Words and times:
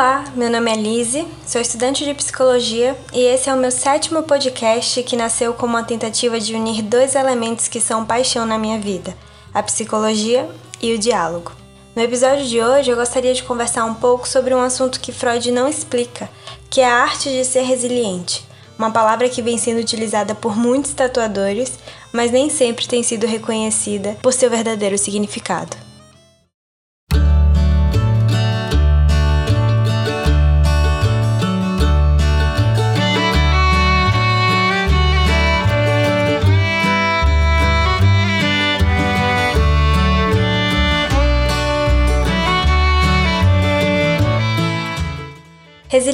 Olá, 0.00 0.24
meu 0.34 0.48
nome 0.48 0.72
é 0.72 0.76
Lise, 0.76 1.28
sou 1.46 1.60
estudante 1.60 2.06
de 2.06 2.14
psicologia 2.14 2.96
e 3.12 3.20
esse 3.20 3.50
é 3.50 3.54
o 3.54 3.58
meu 3.58 3.70
sétimo 3.70 4.22
podcast 4.22 5.02
que 5.02 5.14
nasceu 5.14 5.52
como 5.52 5.74
uma 5.74 5.84
tentativa 5.84 6.40
de 6.40 6.54
unir 6.54 6.80
dois 6.80 7.14
elementos 7.14 7.68
que 7.68 7.82
são 7.82 8.06
paixão 8.06 8.46
na 8.46 8.56
minha 8.56 8.80
vida: 8.80 9.14
a 9.52 9.62
psicologia 9.62 10.48
e 10.80 10.94
o 10.94 10.98
diálogo. 10.98 11.52
No 11.94 12.00
episódio 12.00 12.46
de 12.46 12.62
hoje 12.62 12.90
eu 12.90 12.96
gostaria 12.96 13.34
de 13.34 13.42
conversar 13.42 13.84
um 13.84 13.92
pouco 13.92 14.26
sobre 14.26 14.54
um 14.54 14.62
assunto 14.62 15.00
que 15.00 15.12
Freud 15.12 15.52
não 15.52 15.68
explica, 15.68 16.30
que 16.70 16.80
é 16.80 16.86
a 16.86 17.02
arte 17.02 17.28
de 17.28 17.44
ser 17.44 17.64
resiliente, 17.64 18.42
uma 18.78 18.90
palavra 18.90 19.28
que 19.28 19.42
vem 19.42 19.58
sendo 19.58 19.80
utilizada 19.80 20.34
por 20.34 20.56
muitos 20.56 20.94
tatuadores, 20.94 21.78
mas 22.10 22.30
nem 22.30 22.48
sempre 22.48 22.88
tem 22.88 23.02
sido 23.02 23.26
reconhecida 23.26 24.16
por 24.22 24.32
seu 24.32 24.48
verdadeiro 24.48 24.96
significado. 24.96 25.89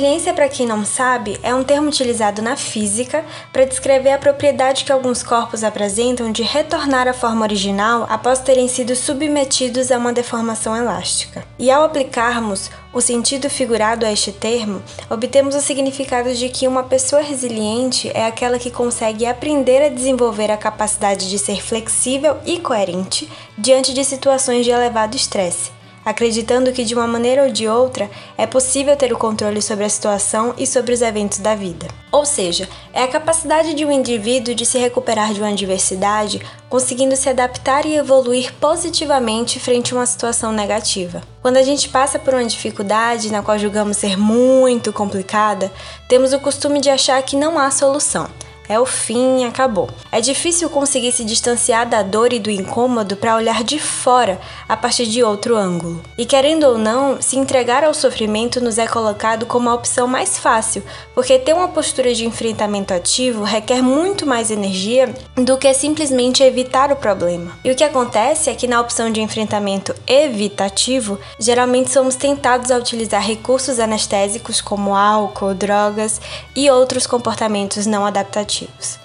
Resiliência, 0.06 0.34
para 0.34 0.48
quem 0.48 0.68
não 0.68 0.84
sabe, 0.84 1.36
é 1.42 1.52
um 1.52 1.64
termo 1.64 1.88
utilizado 1.88 2.40
na 2.40 2.54
física 2.54 3.24
para 3.52 3.64
descrever 3.64 4.12
a 4.12 4.18
propriedade 4.18 4.84
que 4.84 4.92
alguns 4.92 5.20
corpos 5.20 5.64
apresentam 5.64 6.30
de 6.30 6.44
retornar 6.44 7.08
à 7.08 7.12
forma 7.12 7.42
original 7.42 8.06
após 8.08 8.38
terem 8.38 8.68
sido 8.68 8.94
submetidos 8.94 9.90
a 9.90 9.98
uma 9.98 10.12
deformação 10.12 10.76
elástica. 10.76 11.44
E 11.58 11.72
ao 11.72 11.82
aplicarmos 11.82 12.70
o 12.92 13.00
sentido 13.00 13.50
figurado 13.50 14.06
a 14.06 14.12
este 14.12 14.30
termo, 14.30 14.80
obtemos 15.10 15.56
o 15.56 15.60
significado 15.60 16.32
de 16.32 16.50
que 16.50 16.68
uma 16.68 16.84
pessoa 16.84 17.20
resiliente 17.20 18.08
é 18.14 18.26
aquela 18.26 18.60
que 18.60 18.70
consegue 18.70 19.26
aprender 19.26 19.82
a 19.82 19.88
desenvolver 19.88 20.52
a 20.52 20.56
capacidade 20.56 21.28
de 21.28 21.36
ser 21.36 21.60
flexível 21.60 22.36
e 22.46 22.60
coerente 22.60 23.28
diante 23.58 23.92
de 23.92 24.04
situações 24.04 24.64
de 24.64 24.70
elevado 24.70 25.16
estresse 25.16 25.75
acreditando 26.06 26.70
que 26.70 26.84
de 26.84 26.94
uma 26.94 27.08
maneira 27.08 27.42
ou 27.42 27.50
de 27.50 27.66
outra 27.66 28.08
é 28.38 28.46
possível 28.46 28.96
ter 28.96 29.12
o 29.12 29.18
controle 29.18 29.60
sobre 29.60 29.84
a 29.84 29.88
situação 29.88 30.54
e 30.56 30.64
sobre 30.64 30.94
os 30.94 31.02
eventos 31.02 31.38
da 31.38 31.56
vida. 31.56 31.88
Ou 32.12 32.24
seja, 32.24 32.68
é 32.92 33.02
a 33.02 33.08
capacidade 33.08 33.74
de 33.74 33.84
um 33.84 33.90
indivíduo 33.90 34.54
de 34.54 34.64
se 34.64 34.78
recuperar 34.78 35.34
de 35.34 35.40
uma 35.40 35.50
adversidade, 35.50 36.40
conseguindo 36.68 37.16
se 37.16 37.28
adaptar 37.28 37.84
e 37.84 37.96
evoluir 37.96 38.54
positivamente 38.54 39.58
frente 39.58 39.92
a 39.92 39.96
uma 39.96 40.06
situação 40.06 40.52
negativa. 40.52 41.22
Quando 41.42 41.56
a 41.56 41.62
gente 41.62 41.88
passa 41.88 42.20
por 42.20 42.34
uma 42.34 42.44
dificuldade 42.44 43.32
na 43.32 43.42
qual 43.42 43.58
julgamos 43.58 43.96
ser 43.96 44.16
muito 44.16 44.92
complicada, 44.92 45.72
temos 46.08 46.32
o 46.32 46.38
costume 46.38 46.80
de 46.80 46.88
achar 46.88 47.20
que 47.22 47.34
não 47.34 47.58
há 47.58 47.68
solução 47.72 48.28
é 48.68 48.78
o 48.78 48.86
fim, 48.86 49.44
acabou. 49.44 49.88
É 50.10 50.20
difícil 50.20 50.68
conseguir 50.70 51.12
se 51.12 51.24
distanciar 51.24 51.88
da 51.88 52.02
dor 52.02 52.32
e 52.32 52.38
do 52.38 52.50
incômodo 52.50 53.16
para 53.16 53.36
olhar 53.36 53.62
de 53.62 53.78
fora 53.78 54.40
a 54.68 54.76
partir 54.76 55.06
de 55.06 55.22
outro 55.22 55.56
ângulo. 55.56 56.02
E 56.16 56.24
querendo 56.24 56.64
ou 56.64 56.78
não, 56.78 57.20
se 57.20 57.36
entregar 57.36 57.84
ao 57.84 57.94
sofrimento 57.94 58.60
nos 58.60 58.78
é 58.78 58.86
colocado 58.86 59.46
como 59.46 59.68
a 59.68 59.74
opção 59.74 60.06
mais 60.06 60.38
fácil, 60.38 60.82
porque 61.14 61.38
ter 61.38 61.52
uma 61.52 61.68
postura 61.68 62.14
de 62.14 62.26
enfrentamento 62.26 62.92
ativo 62.92 63.44
requer 63.44 63.82
muito 63.82 64.26
mais 64.26 64.50
energia 64.50 65.14
do 65.36 65.56
que 65.56 65.72
simplesmente 65.74 66.42
evitar 66.42 66.90
o 66.90 66.96
problema. 66.96 67.58
E 67.64 67.70
o 67.70 67.74
que 67.74 67.84
acontece 67.84 68.50
é 68.50 68.54
que 68.54 68.66
na 68.66 68.80
opção 68.80 69.10
de 69.10 69.20
enfrentamento 69.20 69.94
evitativo, 70.06 71.18
geralmente 71.38 71.90
somos 71.90 72.16
tentados 72.16 72.70
a 72.70 72.78
utilizar 72.78 73.22
recursos 73.22 73.78
anestésicos 73.78 74.60
como 74.60 74.94
álcool, 74.94 75.54
drogas 75.54 76.20
e 76.54 76.70
outros 76.70 77.06
comportamentos 77.06 77.86
não 77.86 78.04
adaptativos. 78.04 78.55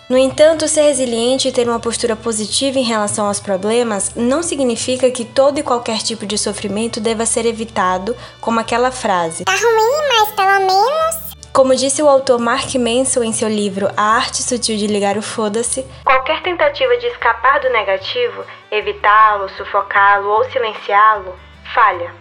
No 0.09 0.17
entanto, 0.17 0.67
ser 0.67 0.81
resiliente 0.81 1.47
e 1.47 1.51
ter 1.51 1.67
uma 1.67 1.79
postura 1.79 2.15
positiva 2.15 2.77
em 2.77 2.83
relação 2.83 3.27
aos 3.27 3.39
problemas 3.39 4.13
não 4.15 4.43
significa 4.43 5.09
que 5.09 5.25
todo 5.25 5.57
e 5.57 5.63
qualquer 5.63 5.99
tipo 5.99 6.25
de 6.25 6.37
sofrimento 6.37 6.99
deva 6.99 7.25
ser 7.25 7.45
evitado, 7.45 8.15
como 8.39 8.59
aquela 8.59 8.91
frase: 8.91 9.45
Tá 9.45 9.53
ruim, 9.53 10.07
mas 10.09 10.31
pelo 10.31 10.59
menos. 10.59 11.31
Como 11.53 11.75
disse 11.75 12.01
o 12.01 12.07
autor 12.07 12.39
Mark 12.39 12.73
Manson 12.75 13.23
em 13.23 13.33
seu 13.33 13.49
livro 13.49 13.89
A 13.97 14.15
Arte 14.15 14.41
Sutil 14.41 14.77
de 14.77 14.87
Ligar 14.87 15.17
o 15.17 15.21
Foda-se, 15.21 15.85
qualquer 16.05 16.41
tentativa 16.43 16.95
de 16.97 17.07
escapar 17.07 17.59
do 17.59 17.69
negativo, 17.69 18.45
evitá-lo, 18.71 19.49
sufocá-lo 19.57 20.29
ou 20.29 20.49
silenciá-lo, 20.49 21.35
falha. 21.73 22.13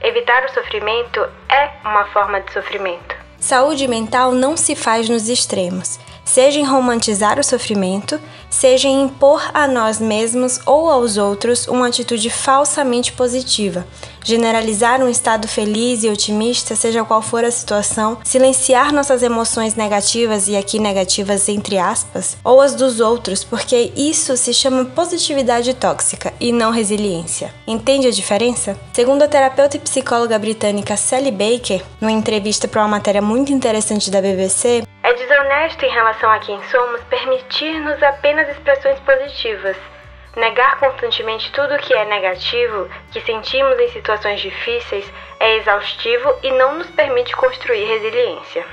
Evitar 0.00 0.44
o 0.44 0.54
sofrimento 0.54 1.20
é 1.48 1.70
uma 1.84 2.06
forma 2.06 2.40
de 2.40 2.52
sofrimento. 2.52 3.16
Saúde 3.40 3.88
mental 3.88 4.32
não 4.32 4.56
se 4.56 4.76
faz 4.76 5.08
nos 5.08 5.28
extremos 5.28 5.98
seja 6.30 6.60
em 6.60 6.64
romantizar 6.64 7.40
o 7.40 7.44
sofrimento, 7.44 8.20
seja 8.48 8.86
em 8.86 9.02
impor 9.02 9.50
a 9.52 9.66
nós 9.66 9.98
mesmos 10.00 10.60
ou 10.64 10.88
aos 10.88 11.16
outros 11.16 11.66
uma 11.66 11.88
atitude 11.88 12.30
falsamente 12.30 13.12
positiva, 13.12 13.84
generalizar 14.22 15.02
um 15.02 15.08
estado 15.08 15.48
feliz 15.48 16.04
e 16.04 16.08
otimista, 16.08 16.76
seja 16.76 17.04
qual 17.04 17.20
for 17.20 17.44
a 17.44 17.50
situação, 17.50 18.18
silenciar 18.22 18.92
nossas 18.92 19.24
emoções 19.24 19.74
negativas 19.74 20.46
e 20.46 20.56
aqui 20.56 20.78
negativas 20.78 21.48
entre 21.48 21.78
aspas, 21.78 22.36
ou 22.44 22.60
as 22.60 22.76
dos 22.76 23.00
outros, 23.00 23.42
porque 23.42 23.92
isso 23.96 24.36
se 24.36 24.54
chama 24.54 24.84
positividade 24.84 25.74
tóxica 25.74 26.32
e 26.38 26.52
não 26.52 26.70
resiliência. 26.70 27.52
Entende 27.66 28.06
a 28.06 28.12
diferença? 28.12 28.78
Segundo 28.92 29.22
a 29.22 29.28
terapeuta 29.28 29.76
e 29.76 29.80
psicóloga 29.80 30.38
britânica 30.38 30.96
Sally 30.96 31.32
Baker, 31.32 31.82
numa 32.00 32.12
entrevista 32.12 32.68
para 32.68 32.82
uma 32.82 32.88
matéria 32.88 33.22
muito 33.22 33.52
interessante 33.52 34.10
da 34.12 34.22
BBC, 34.22 34.84
desonesto 35.20 35.84
em 35.84 35.90
relação 35.90 36.30
a 36.30 36.38
quem 36.38 36.58
somos 36.70 37.02
permitir-nos 37.04 38.02
apenas 38.02 38.48
expressões 38.48 38.98
positivas. 39.00 39.76
Negar 40.36 40.78
constantemente 40.78 41.50
tudo 41.52 41.74
o 41.74 41.78
que 41.78 41.92
é 41.92 42.04
negativo, 42.04 42.88
que 43.12 43.20
sentimos 43.20 43.78
em 43.78 43.88
situações 43.90 44.40
difíceis, 44.40 45.04
é 45.38 45.58
exaustivo 45.58 46.34
e 46.42 46.50
não 46.52 46.78
nos 46.78 46.88
permite 46.90 47.36
construir 47.36 47.84
resiliência. 47.84 48.64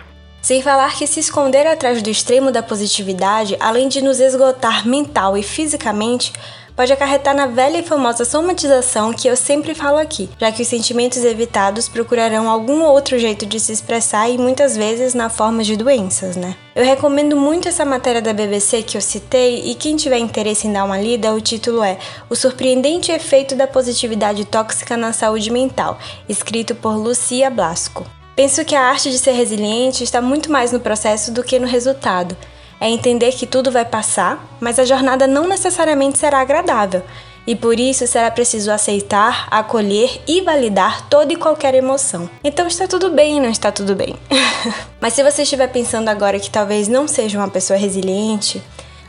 Sem 0.41 0.61
falar 0.61 0.95
que 0.95 1.05
se 1.05 1.19
esconder 1.19 1.67
atrás 1.67 2.01
do 2.01 2.09
extremo 2.09 2.51
da 2.51 2.63
positividade, 2.63 3.57
além 3.59 3.89
de 3.89 4.01
nos 4.01 4.19
esgotar 4.19 4.87
mental 4.87 5.35
e 5.35 5.43
fisicamente, 5.43 6.31
pode 6.77 6.93
acarretar 6.93 7.35
na 7.35 7.47
velha 7.47 7.79
e 7.79 7.83
famosa 7.83 8.23
somatização 8.23 9.11
que 9.11 9.27
eu 9.27 9.35
sempre 9.35 9.73
falo 9.73 9.97
aqui, 9.97 10.29
já 10.38 10.51
que 10.51 10.61
os 10.61 10.67
sentimentos 10.67 11.23
evitados 11.23 11.89
procurarão 11.89 12.47
algum 12.47 12.83
outro 12.83 13.17
jeito 13.17 13.47
de 13.47 13.59
se 13.59 13.71
expressar 13.71 14.29
e 14.29 14.38
muitas 14.38 14.77
vezes 14.77 15.15
na 15.15 15.27
forma 15.27 15.63
de 15.63 15.75
doenças, 15.75 16.35
né? 16.35 16.55
Eu 16.75 16.85
recomendo 16.85 17.35
muito 17.35 17.67
essa 17.67 17.83
matéria 17.83 18.21
da 18.21 18.31
BBC 18.31 18.83
que 18.83 18.95
eu 18.95 19.01
citei 19.01 19.71
e 19.71 19.73
quem 19.73 19.95
tiver 19.95 20.19
interesse 20.19 20.67
em 20.67 20.71
dar 20.71 20.83
uma 20.83 21.01
lida, 21.01 21.33
o 21.33 21.41
título 21.41 21.83
é 21.83 21.97
O 22.29 22.35
Surpreendente 22.35 23.11
Efeito 23.11 23.55
da 23.55 23.65
Positividade 23.65 24.45
Tóxica 24.45 24.95
na 24.95 25.11
Saúde 25.11 25.49
Mental, 25.49 25.97
escrito 26.29 26.75
por 26.75 26.95
Lucia 26.95 27.49
Blasco. 27.49 28.05
Penso 28.35 28.63
que 28.63 28.75
a 28.75 28.83
arte 28.83 29.09
de 29.09 29.17
ser 29.17 29.31
resiliente 29.31 30.03
está 30.03 30.21
muito 30.21 30.51
mais 30.51 30.71
no 30.71 30.79
processo 30.79 31.31
do 31.31 31.44
que 31.44 31.57
no 31.57 31.65
resultado 31.65 32.38
é 32.79 32.89
entender 32.89 33.31
que 33.31 33.47
tudo 33.47 33.71
vai 33.71 33.85
passar, 33.85 34.45
mas 34.59 34.79
a 34.79 34.85
jornada 34.85 35.27
não 35.27 35.47
necessariamente 35.47 36.17
será 36.17 36.39
agradável. 36.39 37.01
E 37.45 37.55
por 37.55 37.79
isso 37.79 38.05
será 38.05 38.29
preciso 38.29 38.71
aceitar, 38.71 39.47
acolher 39.49 40.21
e 40.27 40.41
validar 40.41 41.07
toda 41.07 41.31
e 41.31 41.38
qualquer 41.38 41.75
emoção. 41.75 42.29
Então 42.43 42.67
está 42.67 42.88
tudo 42.88 43.09
bem, 43.09 43.39
não 43.39 43.49
está 43.49 43.71
tudo 43.71 43.95
bem. 43.95 44.15
mas 44.99 45.13
se 45.13 45.23
você 45.23 45.43
estiver 45.43 45.67
pensando 45.67 46.09
agora 46.09 46.39
que 46.39 46.49
talvez 46.49 46.89
não 46.89 47.07
seja 47.07 47.38
uma 47.38 47.50
pessoa 47.50 47.79
resiliente, 47.79 48.62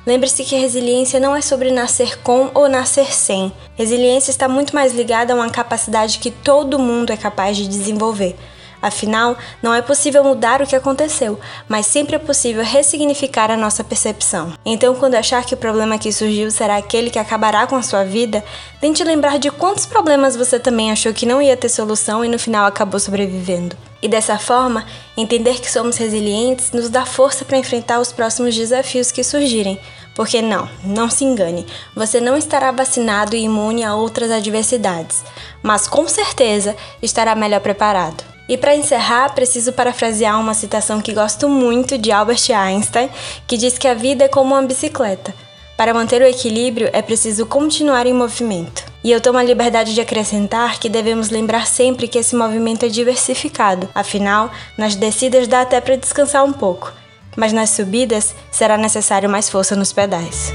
Lembre-se 0.08 0.42
que 0.42 0.56
resiliência 0.56 1.20
não 1.20 1.36
é 1.36 1.42
sobre 1.42 1.70
nascer 1.70 2.18
com 2.22 2.50
ou 2.54 2.66
nascer 2.66 3.12
sem. 3.12 3.52
Resiliência 3.76 4.30
está 4.30 4.48
muito 4.48 4.74
mais 4.74 4.94
ligada 4.94 5.34
a 5.34 5.36
uma 5.36 5.50
capacidade 5.50 6.18
que 6.18 6.30
todo 6.30 6.78
mundo 6.78 7.12
é 7.12 7.16
capaz 7.18 7.58
de 7.58 7.68
desenvolver. 7.68 8.34
Afinal, 8.80 9.36
não 9.62 9.74
é 9.74 9.82
possível 9.82 10.22
mudar 10.22 10.62
o 10.62 10.66
que 10.66 10.76
aconteceu, 10.76 11.38
mas 11.68 11.86
sempre 11.86 12.16
é 12.16 12.18
possível 12.18 12.62
ressignificar 12.64 13.50
a 13.50 13.56
nossa 13.56 13.82
percepção. 13.82 14.52
Então, 14.64 14.94
quando 14.94 15.16
achar 15.16 15.44
que 15.44 15.54
o 15.54 15.58
problema 15.58 15.98
que 15.98 16.12
surgiu 16.12 16.50
será 16.50 16.76
aquele 16.76 17.10
que 17.10 17.18
acabará 17.18 17.66
com 17.66 17.76
a 17.76 17.82
sua 17.82 18.04
vida, 18.04 18.44
tente 18.80 19.02
lembrar 19.02 19.38
de 19.38 19.50
quantos 19.50 19.84
problemas 19.84 20.36
você 20.36 20.60
também 20.60 20.92
achou 20.92 21.12
que 21.12 21.26
não 21.26 21.42
ia 21.42 21.56
ter 21.56 21.68
solução 21.68 22.24
e 22.24 22.28
no 22.28 22.38
final 22.38 22.66
acabou 22.66 23.00
sobrevivendo. 23.00 23.76
E 24.00 24.06
dessa 24.06 24.38
forma, 24.38 24.86
entender 25.16 25.60
que 25.60 25.70
somos 25.70 25.96
resilientes 25.96 26.70
nos 26.70 26.88
dá 26.88 27.04
força 27.04 27.44
para 27.44 27.58
enfrentar 27.58 27.98
os 27.98 28.12
próximos 28.12 28.54
desafios 28.54 29.10
que 29.10 29.24
surgirem. 29.24 29.80
Porque 30.14 30.42
não, 30.42 30.68
não 30.84 31.08
se 31.08 31.24
engane, 31.24 31.64
você 31.94 32.20
não 32.20 32.36
estará 32.36 32.72
vacinado 32.72 33.36
e 33.36 33.44
imune 33.44 33.84
a 33.84 33.94
outras 33.94 34.32
adversidades, 34.32 35.22
mas 35.62 35.86
com 35.86 36.08
certeza 36.08 36.74
estará 37.00 37.36
melhor 37.36 37.60
preparado. 37.60 38.37
E 38.48 38.56
para 38.56 38.74
encerrar, 38.74 39.34
preciso 39.34 39.72
parafrasear 39.72 40.40
uma 40.40 40.54
citação 40.54 41.00
que 41.00 41.12
gosto 41.12 41.48
muito 41.48 41.98
de 41.98 42.10
Albert 42.10 42.50
Einstein, 42.50 43.10
que 43.46 43.58
diz 43.58 43.76
que 43.76 43.86
a 43.86 43.94
vida 43.94 44.24
é 44.24 44.28
como 44.28 44.54
uma 44.54 44.62
bicicleta. 44.62 45.34
Para 45.76 45.94
manter 45.94 46.22
o 46.22 46.26
equilíbrio 46.26 46.90
é 46.92 47.02
preciso 47.02 47.46
continuar 47.46 48.06
em 48.06 48.12
movimento. 48.12 48.84
E 49.04 49.12
eu 49.12 49.20
tomo 49.20 49.38
a 49.38 49.42
liberdade 49.44 49.94
de 49.94 50.00
acrescentar 50.00 50.80
que 50.80 50.88
devemos 50.88 51.30
lembrar 51.30 51.66
sempre 51.66 52.08
que 52.08 52.18
esse 52.18 52.34
movimento 52.34 52.84
é 52.84 52.88
diversificado. 52.88 53.88
Afinal, 53.94 54.50
nas 54.76 54.96
descidas 54.96 55.46
dá 55.46 55.60
até 55.60 55.80
para 55.80 55.94
descansar 55.94 56.44
um 56.44 56.52
pouco, 56.52 56.92
mas 57.36 57.52
nas 57.52 57.70
subidas 57.70 58.34
será 58.50 58.76
necessário 58.76 59.30
mais 59.30 59.48
força 59.48 59.76
nos 59.76 59.92
pedais. 59.92 60.52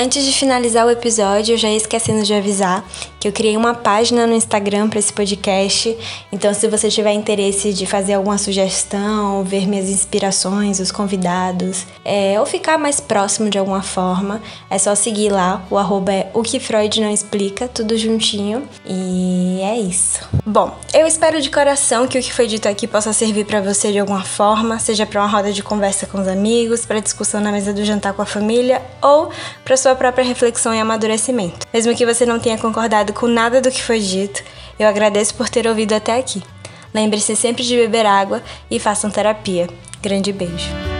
Antes 0.00 0.24
de 0.24 0.32
finalizar 0.32 0.86
o 0.86 0.90
episódio, 0.90 1.54
eu 1.54 1.58
já 1.58 1.68
ia 1.68 1.76
esquecendo 1.76 2.22
de 2.22 2.32
avisar 2.32 2.88
que 3.18 3.26
eu 3.26 3.32
criei 3.32 3.56
uma 3.56 3.74
página 3.74 4.26
no 4.26 4.34
Instagram 4.34 4.88
para 4.88 4.98
esse 4.98 5.12
podcast. 5.12 5.96
Então, 6.32 6.52
se 6.54 6.68
você 6.68 6.88
tiver 6.88 7.12
interesse 7.12 7.72
de 7.72 7.86
fazer 7.86 8.14
alguma 8.14 8.38
sugestão, 8.38 9.42
ver 9.44 9.66
minhas 9.66 9.88
inspirações, 9.88 10.80
os 10.80 10.92
convidados, 10.92 11.86
é, 12.04 12.38
ou 12.38 12.46
ficar 12.46 12.78
mais 12.78 13.00
próximo 13.00 13.50
de 13.50 13.58
alguma 13.58 13.82
forma, 13.82 14.40
é 14.70 14.78
só 14.78 14.94
seguir 14.94 15.30
lá. 15.30 15.64
O 15.70 15.76
arroba 15.76 16.12
é 16.12 16.30
o 16.32 16.42
que 16.42 16.60
Freud 16.60 17.00
não 17.00 17.10
explica, 17.10 17.68
tudo 17.68 17.96
juntinho. 17.96 18.68
E 18.86 19.60
é 19.62 19.78
isso. 19.78 20.20
Bom, 20.46 20.76
eu 20.94 21.06
espero 21.06 21.40
de 21.40 21.50
coração 21.50 22.06
que 22.06 22.18
o 22.18 22.22
que 22.22 22.32
foi 22.32 22.46
dito 22.46 22.68
aqui 22.68 22.86
possa 22.86 23.12
servir 23.12 23.44
para 23.44 23.60
você 23.60 23.92
de 23.92 23.98
alguma 23.98 24.22
forma, 24.22 24.78
seja 24.78 25.04
para 25.04 25.20
uma 25.20 25.28
roda 25.28 25.52
de 25.52 25.62
conversa 25.62 26.06
com 26.06 26.20
os 26.20 26.28
amigos, 26.28 26.86
para 26.86 27.00
discussão 27.00 27.40
na 27.40 27.52
mesa 27.52 27.72
do 27.72 27.84
jantar 27.84 28.12
com 28.12 28.22
a 28.22 28.26
família 28.26 28.82
ou 29.02 29.30
para 29.64 29.76
sua 29.76 29.94
própria 29.94 30.24
reflexão 30.24 30.74
e 30.74 30.80
amadurecimento. 30.80 31.66
Mesmo 31.72 31.94
que 31.94 32.06
você 32.06 32.24
não 32.24 32.38
tenha 32.38 32.56
com 33.12 33.26
nada 33.26 33.60
do 33.60 33.70
que 33.70 33.82
foi 33.82 34.00
dito, 34.00 34.42
eu 34.78 34.86
agradeço 34.86 35.34
por 35.34 35.48
ter 35.48 35.66
ouvido 35.66 35.92
até 35.92 36.18
aqui. 36.18 36.42
Lembre-se 36.94 37.36
sempre 37.36 37.62
de 37.62 37.76
beber 37.76 38.06
água 38.06 38.42
e 38.70 38.78
façam 38.78 39.10
terapia. 39.10 39.68
Grande 40.00 40.32
beijo. 40.32 40.97